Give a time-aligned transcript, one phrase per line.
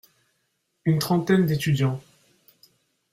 [0.85, 2.01] Une trentaine d’étudiants.